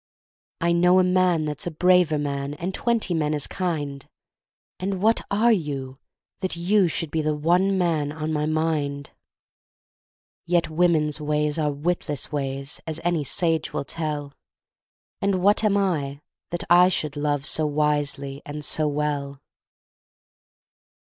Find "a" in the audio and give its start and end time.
0.97-1.03, 1.67-1.77